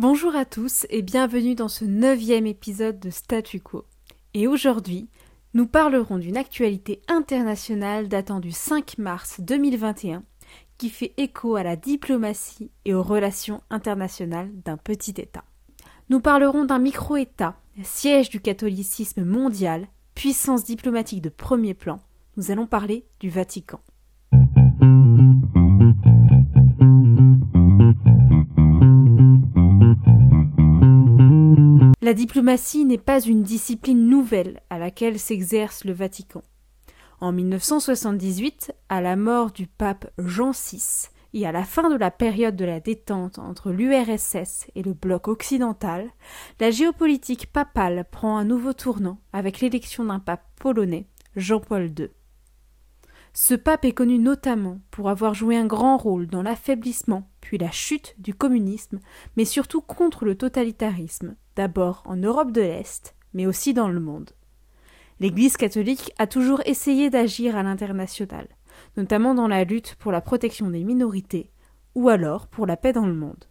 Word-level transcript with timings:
Bonjour 0.00 0.34
à 0.34 0.46
tous 0.46 0.86
et 0.88 1.02
bienvenue 1.02 1.54
dans 1.54 1.68
ce 1.68 1.84
neuvième 1.84 2.46
épisode 2.46 2.98
de 3.00 3.10
Statu 3.10 3.60
Quo. 3.60 3.84
Et 4.32 4.46
aujourd'hui, 4.46 5.10
nous 5.52 5.66
parlerons 5.66 6.16
d'une 6.16 6.38
actualité 6.38 7.02
internationale 7.06 8.08
datant 8.08 8.40
du 8.40 8.50
5 8.50 8.96
mars 8.96 9.42
2021 9.42 10.22
qui 10.78 10.88
fait 10.88 11.12
écho 11.18 11.54
à 11.54 11.62
la 11.62 11.76
diplomatie 11.76 12.70
et 12.86 12.94
aux 12.94 13.02
relations 13.02 13.60
internationales 13.68 14.50
d'un 14.64 14.78
petit 14.78 15.20
État. 15.20 15.44
Nous 16.08 16.20
parlerons 16.20 16.64
d'un 16.64 16.78
micro-État, 16.78 17.60
siège 17.82 18.30
du 18.30 18.40
catholicisme 18.40 19.24
mondial, 19.24 19.86
puissance 20.14 20.64
diplomatique 20.64 21.20
de 21.20 21.28
premier 21.28 21.74
plan. 21.74 22.00
Nous 22.38 22.50
allons 22.50 22.66
parler 22.66 23.04
du 23.20 23.28
Vatican. 23.28 23.80
La 32.10 32.14
diplomatie 32.14 32.84
n'est 32.84 32.98
pas 32.98 33.20
une 33.20 33.44
discipline 33.44 34.08
nouvelle 34.08 34.62
à 34.68 34.80
laquelle 34.80 35.16
s'exerce 35.16 35.84
le 35.84 35.92
Vatican. 35.92 36.42
En 37.20 37.30
1978, 37.30 38.72
à 38.88 39.00
la 39.00 39.14
mort 39.14 39.52
du 39.52 39.68
pape 39.68 40.10
Jean 40.18 40.50
VI 40.50 41.10
et 41.34 41.46
à 41.46 41.52
la 41.52 41.62
fin 41.62 41.88
de 41.88 41.94
la 41.94 42.10
période 42.10 42.56
de 42.56 42.64
la 42.64 42.80
détente 42.80 43.38
entre 43.38 43.70
l'URSS 43.70 44.66
et 44.74 44.82
le 44.82 44.92
bloc 44.92 45.28
occidental, 45.28 46.10
la 46.58 46.72
géopolitique 46.72 47.52
papale 47.52 48.04
prend 48.10 48.38
un 48.38 48.44
nouveau 48.44 48.72
tournant 48.72 49.20
avec 49.32 49.60
l'élection 49.60 50.04
d'un 50.04 50.18
pape 50.18 50.48
polonais, 50.56 51.06
Jean-Paul 51.36 51.92
II. 51.96 52.08
Ce 53.34 53.54
pape 53.54 53.84
est 53.84 53.92
connu 53.92 54.18
notamment 54.18 54.80
pour 54.90 55.10
avoir 55.10 55.34
joué 55.34 55.56
un 55.56 55.66
grand 55.66 55.96
rôle 55.96 56.26
dans 56.26 56.42
l'affaiblissement 56.42 57.30
puis 57.40 57.58
la 57.58 57.70
chute 57.70 58.14
du 58.18 58.34
communisme, 58.34 58.98
mais 59.36 59.44
surtout 59.44 59.80
contre 59.80 60.24
le 60.24 60.36
totalitarisme, 60.36 61.36
d'abord 61.60 62.02
en 62.06 62.16
Europe 62.16 62.52
de 62.52 62.62
l'Est, 62.62 63.14
mais 63.34 63.44
aussi 63.44 63.74
dans 63.74 63.90
le 63.90 64.00
monde. 64.00 64.30
L'Église 65.18 65.58
catholique 65.58 66.10
a 66.16 66.26
toujours 66.26 66.62
essayé 66.64 67.10
d'agir 67.10 67.54
à 67.54 67.62
l'international, 67.62 68.48
notamment 68.96 69.34
dans 69.34 69.46
la 69.46 69.64
lutte 69.64 69.94
pour 69.96 70.10
la 70.10 70.22
protection 70.22 70.70
des 70.70 70.84
minorités, 70.84 71.50
ou 71.94 72.08
alors 72.08 72.46
pour 72.46 72.64
la 72.64 72.78
paix 72.78 72.94
dans 72.94 73.04
le 73.04 73.12
monde. 73.12 73.44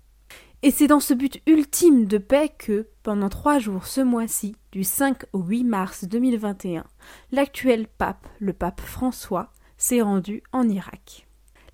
Et 0.64 0.72
c'est 0.72 0.88
dans 0.88 1.00
ce 1.00 1.14
but 1.14 1.40
ultime 1.46 2.06
de 2.06 2.18
paix 2.18 2.50
que, 2.50 2.88
pendant 3.04 3.30
trois 3.30 3.60
jours 3.60 3.86
ce 3.86 4.02
mois-ci, 4.02 4.56
du 4.72 4.84
5 4.84 5.26
au 5.32 5.44
8 5.44 5.64
mars 5.66 6.06
2021, 6.06 6.86
l'actuel 7.32 7.86
pape, 7.88 8.28
le 8.40 8.54
pape 8.54 8.82
François, 8.82 9.54
s'est 9.78 10.02
rendu 10.02 10.42
en 10.52 10.68
Irak. 10.68 11.28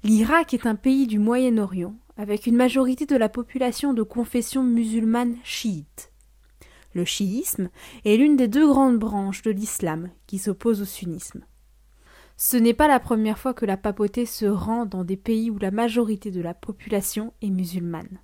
L'Irak 0.03 0.53
est 0.53 0.67
un 0.67 0.75
pays 0.75 1.07
du 1.07 1.17
Moyen-Orient, 1.17 1.95
avec 2.17 2.45
une 2.45 2.57
majorité 2.57 3.05
de 3.05 3.15
la 3.15 3.29
population 3.29 3.93
de 3.93 4.03
confession 4.03 4.63
musulmane 4.63 5.37
chiite. 5.45 6.11
Le 6.95 7.03
chiisme 7.03 7.69
est 8.05 8.15
l'une 8.15 8.37
des 8.37 8.47
deux 8.47 8.65
grandes 8.65 8.97
branches 8.97 9.41
de 9.41 9.51
l'islam 9.51 10.09
qui 10.27 10.39
s'opposent 10.39 10.81
au 10.81 10.85
sunnisme. 10.85 11.43
Ce 12.37 12.55
n'est 12.55 12.73
pas 12.73 12.87
la 12.87 13.01
première 13.01 13.37
fois 13.37 13.53
que 13.53 13.65
la 13.65 13.75
papauté 13.75 14.25
se 14.25 14.45
rend 14.45 14.85
dans 14.85 15.03
des 15.03 15.17
pays 15.17 15.51
où 15.51 15.57
la 15.59 15.71
majorité 15.71 16.31
de 16.31 16.41
la 16.41 16.53
population 16.53 17.33
est 17.41 17.49
musulmane. 17.49 18.19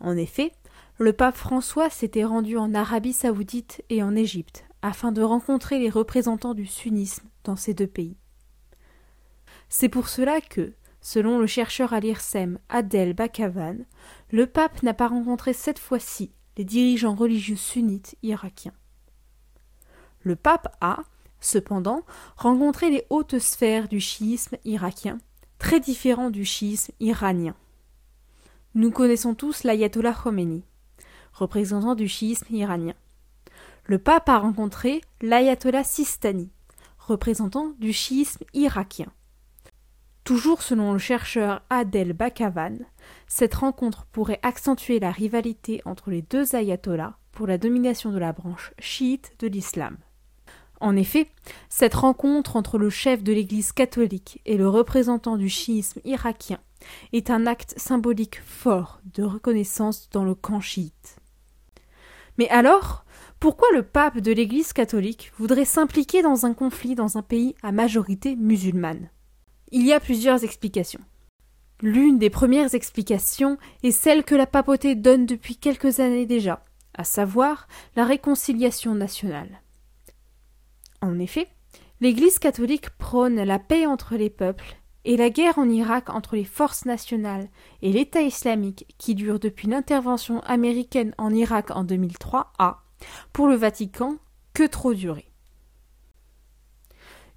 En 0.00 0.16
effet, 0.16 0.50
le 0.98 1.12
pape 1.12 1.36
François 1.36 1.88
s'était 1.88 2.24
rendu 2.24 2.56
en 2.56 2.74
Arabie 2.74 3.12
saoudite 3.12 3.84
et 3.88 4.02
en 4.02 4.16
Égypte 4.16 4.64
afin 4.82 5.12
de 5.12 5.22
rencontrer 5.22 5.78
les 5.78 5.90
représentants 5.90 6.54
du 6.54 6.66
sunnisme 6.66 7.28
dans 7.44 7.56
ces 7.56 7.72
deux 7.72 7.86
pays. 7.86 8.16
C'est 9.68 9.88
pour 9.88 10.08
cela 10.08 10.40
que, 10.40 10.72
selon 11.00 11.38
le 11.38 11.46
chercheur 11.46 11.92
à 11.92 12.00
l'IRSEM 12.00 12.58
Adel 12.68 13.14
Bakavan, 13.14 13.76
le 14.32 14.46
pape 14.46 14.82
n'a 14.82 14.94
pas 14.94 15.06
rencontré 15.06 15.52
cette 15.52 15.78
fois-ci 15.78 16.32
les 16.56 16.64
dirigeants 16.64 17.14
religieux 17.14 17.56
sunnites 17.56 18.16
irakiens. 18.22 18.74
Le 20.20 20.36
pape 20.36 20.76
a, 20.80 21.00
cependant, 21.40 22.02
rencontré 22.36 22.90
les 22.90 23.04
hautes 23.10 23.38
sphères 23.38 23.88
du 23.88 24.00
chiisme 24.00 24.56
irakien, 24.64 25.18
très 25.58 25.80
différents 25.80 26.30
du 26.30 26.44
chiisme 26.44 26.92
iranien. 27.00 27.54
Nous 28.74 28.90
connaissons 28.90 29.34
tous 29.34 29.64
l'ayatollah 29.64 30.12
Khomeini, 30.14 30.64
représentant 31.32 31.94
du 31.94 32.08
chiisme 32.08 32.54
iranien. 32.54 32.94
Le 33.84 33.98
pape 33.98 34.28
a 34.28 34.38
rencontré 34.38 35.00
l'ayatollah 35.22 35.84
Sistani, 35.84 36.50
représentant 36.98 37.72
du 37.78 37.92
chiisme 37.92 38.44
irakien. 38.52 39.12
Toujours 40.26 40.60
selon 40.60 40.92
le 40.92 40.98
chercheur 40.98 41.62
Adel 41.70 42.12
Bakavan, 42.12 42.78
cette 43.28 43.54
rencontre 43.54 44.06
pourrait 44.06 44.40
accentuer 44.42 44.98
la 44.98 45.12
rivalité 45.12 45.82
entre 45.84 46.10
les 46.10 46.20
deux 46.20 46.56
ayatollahs 46.56 47.16
pour 47.30 47.46
la 47.46 47.58
domination 47.58 48.10
de 48.10 48.18
la 48.18 48.32
branche 48.32 48.72
chiite 48.80 49.36
de 49.38 49.46
l'islam. 49.46 49.96
En 50.80 50.96
effet, 50.96 51.28
cette 51.68 51.94
rencontre 51.94 52.56
entre 52.56 52.76
le 52.76 52.90
chef 52.90 53.22
de 53.22 53.32
l'Église 53.32 53.70
catholique 53.70 54.40
et 54.46 54.56
le 54.56 54.68
représentant 54.68 55.36
du 55.36 55.48
chiisme 55.48 56.00
irakien 56.04 56.58
est 57.12 57.30
un 57.30 57.46
acte 57.46 57.74
symbolique 57.76 58.42
fort 58.44 59.00
de 59.14 59.22
reconnaissance 59.22 60.10
dans 60.10 60.24
le 60.24 60.34
camp 60.34 60.60
chiite. 60.60 61.18
Mais 62.36 62.48
alors, 62.48 63.04
pourquoi 63.38 63.68
le 63.72 63.84
pape 63.84 64.18
de 64.18 64.32
l'Église 64.32 64.72
catholique 64.72 65.30
voudrait 65.38 65.64
s'impliquer 65.64 66.22
dans 66.22 66.46
un 66.46 66.52
conflit 66.52 66.96
dans 66.96 67.16
un 67.16 67.22
pays 67.22 67.54
à 67.62 67.70
majorité 67.70 68.34
musulmane? 68.34 69.08
Il 69.72 69.86
y 69.86 69.92
a 69.92 70.00
plusieurs 70.00 70.44
explications. 70.44 71.00
L'une 71.82 72.18
des 72.18 72.30
premières 72.30 72.74
explications 72.74 73.58
est 73.82 73.90
celle 73.90 74.24
que 74.24 74.34
la 74.34 74.46
papauté 74.46 74.94
donne 74.94 75.26
depuis 75.26 75.56
quelques 75.56 76.00
années 76.00 76.26
déjà, 76.26 76.64
à 76.94 77.04
savoir 77.04 77.68
la 77.96 78.04
réconciliation 78.04 78.94
nationale. 78.94 79.60
En 81.02 81.18
effet, 81.18 81.48
l'Église 82.00 82.38
catholique 82.38 82.90
prône 82.90 83.42
la 83.42 83.58
paix 83.58 83.86
entre 83.86 84.16
les 84.16 84.30
peuples 84.30 84.76
et 85.04 85.16
la 85.16 85.30
guerre 85.30 85.58
en 85.58 85.68
Irak 85.68 86.10
entre 86.10 86.34
les 86.34 86.44
forces 86.44 86.84
nationales 86.84 87.48
et 87.82 87.92
l'État 87.92 88.22
islamique 88.22 88.86
qui 88.98 89.14
dure 89.14 89.38
depuis 89.38 89.68
l'intervention 89.68 90.40
américaine 90.40 91.14
en 91.18 91.32
Irak 91.32 91.70
en 91.70 91.84
2003 91.84 92.52
a, 92.58 92.82
pour 93.32 93.46
le 93.46 93.54
Vatican, 93.54 94.16
que 94.52 94.64
trop 94.64 94.94
duré. 94.94 95.30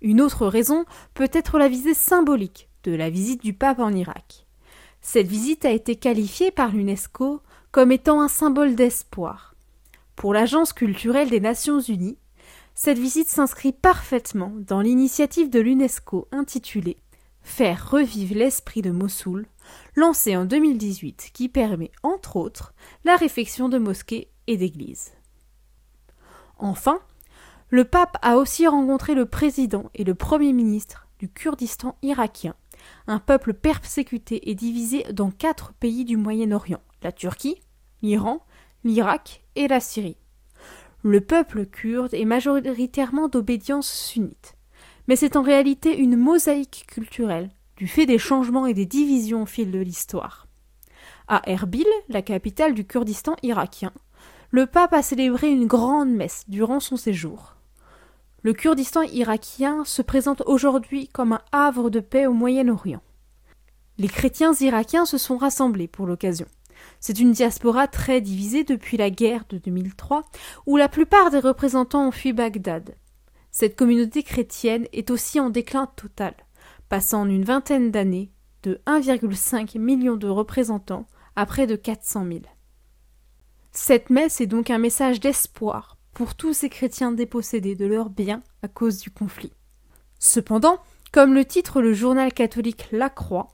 Une 0.02 0.22
autre 0.22 0.48
raison 0.48 0.86
peut 1.14 1.30
être 1.34 1.60
la 1.60 1.68
visée 1.68 1.94
symbolique 1.94 2.70
de 2.84 2.94
la 2.94 3.10
visite 3.10 3.44
du 3.44 3.54
pape 3.54 3.80
en 3.80 3.92
Irak. 3.92 4.46
Cette 5.02 5.28
visite 5.28 5.66
a 5.66 5.72
été 5.72 5.96
qualifiée 5.96 6.52
par 6.52 6.72
l'UNESCO 6.72 7.42
comme 7.72 7.92
étant 7.92 8.22
un 8.22 8.28
symbole 8.28 8.76
d'espoir. 8.76 9.56
Pour 10.16 10.34
l'Agence 10.34 10.74
culturelle 10.74 11.30
des 11.30 11.40
Nations 11.40 11.80
Unies, 11.80 12.18
cette 12.76 12.98
visite 12.98 13.28
s'inscrit 13.28 13.74
parfaitement 13.74 14.54
dans 14.56 14.82
l'initiative 14.82 15.50
de 15.50 15.60
l'UNESCO 15.60 16.28
intitulée 16.32 16.98
Faire 17.42 17.90
revivre 17.90 18.36
l'esprit 18.36 18.82
de 18.82 18.92
Mossoul, 18.92 19.48
lancée 19.96 20.36
en 20.36 20.46
2018, 20.46 21.32
qui 21.34 21.50
permet, 21.50 21.92
entre 22.04 22.36
autres, 22.36 22.74
la 23.06 23.16
réfection 23.16 23.70
de 23.70 23.78
mosquées 23.78 24.30
et 24.48 24.58
d'églises. 24.58 25.12
Enfin, 26.58 27.00
le 27.70 27.84
pape 27.84 28.18
a 28.22 28.38
aussi 28.38 28.68
rencontré 28.68 29.14
le 29.14 29.26
président 29.26 29.90
et 29.94 30.04
le 30.04 30.16
premier 30.16 30.54
ministre 30.54 31.08
du 31.20 31.30
Kurdistan 31.30 31.96
irakien, 32.02 32.56
un 33.08 33.20
peuple 33.20 33.54
persécuté 33.54 34.50
et 34.50 34.56
divisé 34.56 35.04
dans 35.14 35.30
quatre 35.30 35.74
pays 35.74 36.06
du 36.06 36.18
Moyen-Orient 36.18 36.82
la 37.04 37.12
Turquie, 37.12 37.62
l'Iran, 38.02 38.44
l'Irak 38.84 39.44
et 39.56 39.68
la 39.68 39.80
Syrie. 39.80 40.18
Le 41.02 41.22
peuple 41.22 41.66
kurde 41.66 42.14
est 42.14 42.26
majoritairement 42.26 43.30
d'obédience 43.30 43.90
sunnite, 43.90 44.56
mais 45.08 45.16
c'est 45.16 45.36
en 45.36 45.42
réalité 45.42 45.98
une 45.98 46.18
mosaïque 46.18 46.86
culturelle 46.88 47.50
du 47.78 47.88
fait 47.88 48.06
des 48.06 48.18
changements 48.18 48.66
et 48.66 48.74
des 48.74 48.86
divisions 48.86 49.44
au 49.44 49.46
fil 49.46 49.72
de 49.72 49.80
l'histoire. 49.80 50.48
À 51.28 51.42
Erbil, 51.50 51.88
la 52.10 52.22
capitale 52.22 52.74
du 52.74 52.86
Kurdistan 52.86 53.36
irakien, 53.44 53.94
le 54.52 54.66
pape 54.66 54.94
a 54.94 55.02
célébré 55.02 55.50
une 55.50 55.68
grande 55.68 56.10
messe 56.10 56.44
durant 56.50 56.80
son 56.80 56.98
séjour. 56.98 57.59
Le 58.42 58.54
Kurdistan 58.54 59.02
irakien 59.02 59.84
se 59.84 60.02
présente 60.02 60.44
aujourd'hui 60.46 61.10
comme 61.10 61.34
un 61.34 61.42
havre 61.52 61.90
de 61.90 62.00
paix 62.00 62.26
au 62.26 62.32
Moyen-Orient. 62.32 63.02
Les 63.98 64.08
chrétiens 64.08 64.54
irakiens 64.54 65.06
se 65.06 65.18
sont 65.18 65.36
rassemblés 65.36 65.90
pour 65.90 66.06
l'occasion. 66.06 66.46
C'est 67.02 67.20
une 67.20 67.34
diaspora 67.34 67.90
très 67.90 68.22
divisée 68.22 68.64
depuis 68.64 68.96
la 68.96 69.10
guerre 69.10 69.44
de 69.50 69.58
2003, 69.58 70.24
où 70.66 70.78
la 70.78 70.88
plupart 70.88 71.32
des 71.32 71.40
représentants 71.40 72.08
ont 72.08 72.12
fui 72.12 72.32
Bagdad. 72.32 72.96
Cette 73.52 73.76
communauté 73.76 74.24
chrétienne 74.24 74.88
est 74.94 75.12
aussi 75.12 75.42
en 75.42 75.50
déclin 75.50 75.88
total, 75.98 76.34
passant 76.88 77.24
en 77.24 77.30
une 77.30 77.44
vingtaine 77.44 77.92
d'années 77.92 78.32
de 78.64 78.80
1,5 78.88 79.78
million 79.78 80.16
de 80.16 80.30
représentants 80.30 81.08
à 81.36 81.46
près 81.46 81.68
de 81.68 81.76
400 81.76 82.26
000. 82.26 82.40
Cette 83.74 84.10
messe 84.10 84.40
est 84.40 84.48
donc 84.48 84.70
un 84.70 84.78
message 84.78 85.20
d'espoir 85.20 85.99
pour 86.14 86.36
tous 86.36 86.54
ces 86.54 86.70
chrétiens 86.70 87.12
dépossédés 87.12 87.76
de 87.76 87.86
leurs 87.86 88.10
biens 88.10 88.44
à 88.62 88.68
cause 88.68 89.00
du 89.00 89.12
conflit. 89.12 89.54
Cependant, 90.20 90.80
comme 91.12 91.34
le 91.34 91.46
titre 91.46 91.82
le 91.82 91.94
journal 91.94 92.34
catholique 92.34 92.88
La 92.92 93.10
Croix, 93.10 93.48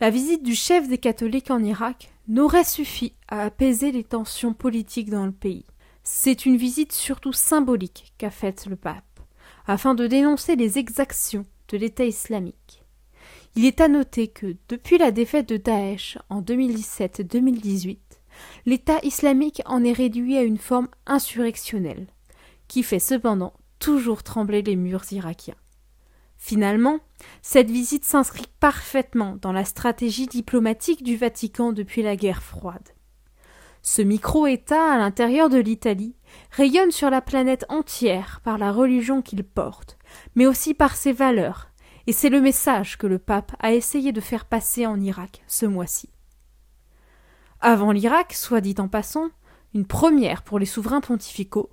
la 0.00 0.10
visite 0.10 0.42
du 0.42 0.54
chef 0.54 0.88
des 0.88 0.98
catholiques 0.98 1.50
en 1.50 1.62
Irak 1.62 2.12
n'aurait 2.28 2.64
suffi 2.64 3.14
à 3.28 3.42
apaiser 3.42 3.92
les 3.92 4.04
tensions 4.04 4.54
politiques 4.54 5.10
dans 5.10 5.26
le 5.26 5.32
pays. 5.32 5.64
C'est 6.02 6.46
une 6.46 6.56
visite 6.56 6.92
surtout 6.92 7.32
symbolique 7.32 8.12
qu'a 8.18 8.30
faite 8.30 8.66
le 8.66 8.76
pape, 8.76 9.20
afin 9.66 9.94
de 9.94 10.06
dénoncer 10.06 10.54
les 10.54 10.78
exactions 10.78 11.44
de 11.68 11.76
l'État 11.76 12.04
islamique. 12.04 12.84
Il 13.56 13.64
est 13.64 13.80
à 13.80 13.88
noter 13.88 14.28
que, 14.28 14.54
depuis 14.68 14.98
la 14.98 15.10
défaite 15.10 15.48
de 15.48 15.56
Daesh 15.56 16.18
en 16.28 16.42
2017-2018, 16.42 17.98
l'État 18.64 18.98
islamique 19.02 19.62
en 19.66 19.84
est 19.84 19.92
réduit 19.92 20.36
à 20.36 20.42
une 20.42 20.58
forme 20.58 20.88
insurrectionnelle, 21.06 22.06
qui 22.68 22.82
fait 22.82 22.98
cependant 22.98 23.54
toujours 23.78 24.22
trembler 24.22 24.62
les 24.62 24.76
murs 24.76 25.04
irakiens. 25.12 25.56
Finalement, 26.38 27.00
cette 27.42 27.70
visite 27.70 28.04
s'inscrit 28.04 28.46
parfaitement 28.60 29.36
dans 29.40 29.52
la 29.52 29.64
stratégie 29.64 30.26
diplomatique 30.26 31.02
du 31.02 31.16
Vatican 31.16 31.72
depuis 31.72 32.02
la 32.02 32.16
guerre 32.16 32.42
froide. 32.42 32.90
Ce 33.82 34.02
micro-État 34.02 34.92
à 34.92 34.98
l'intérieur 34.98 35.48
de 35.48 35.58
l'Italie 35.58 36.16
rayonne 36.50 36.90
sur 36.90 37.08
la 37.08 37.20
planète 37.20 37.64
entière 37.68 38.40
par 38.42 38.58
la 38.58 38.72
religion 38.72 39.22
qu'il 39.22 39.44
porte, 39.44 39.96
mais 40.34 40.46
aussi 40.46 40.74
par 40.74 40.96
ses 40.96 41.12
valeurs, 41.12 41.68
et 42.06 42.12
c'est 42.12 42.28
le 42.28 42.40
message 42.40 42.98
que 42.98 43.06
le 43.06 43.18
pape 43.18 43.54
a 43.60 43.72
essayé 43.72 44.12
de 44.12 44.20
faire 44.20 44.44
passer 44.44 44.86
en 44.86 45.00
Irak 45.00 45.42
ce 45.46 45.66
mois-ci. 45.66 46.10
Avant 47.60 47.92
l'Irak, 47.92 48.32
soit 48.34 48.60
dit 48.60 48.74
en 48.78 48.88
passant, 48.88 49.28
une 49.74 49.86
première 49.86 50.42
pour 50.42 50.58
les 50.58 50.66
souverains 50.66 51.00
pontificaux, 51.00 51.70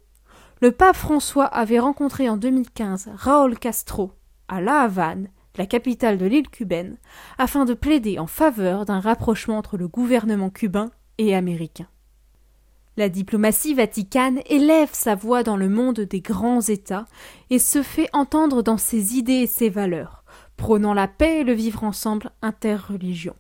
le 0.62 0.72
pape 0.72 0.96
François 0.96 1.46
avait 1.46 1.80
rencontré 1.80 2.30
en 2.30 2.38
2015 2.38 3.10
Raoul 3.16 3.60
Castro 3.60 4.14
à 4.48 4.62
La 4.62 4.82
Havane, 4.82 5.28
la 5.58 5.66
capitale 5.66 6.18
de 6.18 6.26
l'île 6.26 6.50
cubaine, 6.50 6.98
afin 7.38 7.66
de 7.66 7.74
plaider 7.74 8.18
en 8.18 8.28
faveur 8.28 8.86
d'un 8.86 9.00
rapprochement 9.00 9.58
entre 9.58 9.78
le 9.78 9.88
gouvernement 9.88 10.50
cubain 10.50 10.92
et 11.18 11.36
américain. 11.36 11.88
La 12.96 13.10
diplomatie 13.10 13.74
vaticane 13.74 14.40
élève 14.46 14.92
sa 14.94 15.16
voix 15.16 15.44
dans 15.44 15.58
le 15.58 15.68
monde 15.68 16.00
des 16.00 16.22
grands 16.22 16.62
États 16.62 17.06
et 17.50 17.60
se 17.60 17.82
fait 17.82 18.10
entendre 18.14 18.62
dans 18.62 18.78
ses 18.78 19.18
idées 19.18 19.42
et 19.42 19.48
ses 19.48 19.70
valeurs, 19.70 20.24
prônant 20.58 20.94
la 20.94 21.08
paix 21.08 21.42
et 21.42 21.44
le 21.44 21.54
vivre 21.54 21.84
ensemble 21.84 22.32
interreligion. 22.42 23.36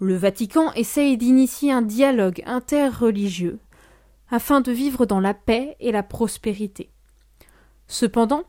Le 0.00 0.16
Vatican 0.16 0.72
essaye 0.72 1.16
d'initier 1.16 1.70
un 1.70 1.82
dialogue 1.82 2.42
interreligieux 2.46 3.60
afin 4.28 4.60
de 4.60 4.72
vivre 4.72 5.06
dans 5.06 5.20
la 5.20 5.34
paix 5.34 5.76
et 5.78 5.92
la 5.92 6.02
prospérité. 6.02 6.90
Cependant, 7.86 8.42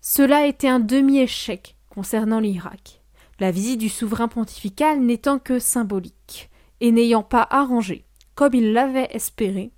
cela 0.00 0.38
a 0.38 0.46
été 0.46 0.68
un 0.68 0.78
demi-échec 0.78 1.76
concernant 1.90 2.38
l'Irak, 2.38 3.02
la 3.40 3.50
visite 3.50 3.80
du 3.80 3.88
souverain 3.88 4.28
pontifical 4.28 5.00
n'étant 5.00 5.40
que 5.40 5.58
symbolique, 5.58 6.50
et 6.80 6.92
n'ayant 6.92 7.24
pas 7.24 7.46
arrangé, 7.50 8.04
comme 8.36 8.54
il 8.54 8.72
l'avait 8.72 9.08
espéré, 9.10 9.72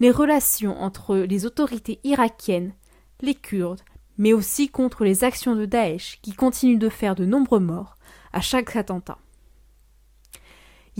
les 0.00 0.10
relations 0.10 0.80
entre 0.80 1.16
les 1.16 1.44
autorités 1.44 2.00
irakiennes, 2.04 2.72
les 3.20 3.34
Kurdes, 3.34 3.82
mais 4.16 4.32
aussi 4.32 4.70
contre 4.70 5.04
les 5.04 5.24
actions 5.24 5.54
de 5.54 5.66
Daesh 5.66 6.18
qui 6.22 6.32
continuent 6.32 6.78
de 6.78 6.88
faire 6.88 7.14
de 7.14 7.26
nombreux 7.26 7.60
morts 7.60 7.96
à 8.32 8.40
chaque 8.40 8.76
attentat. 8.76 9.18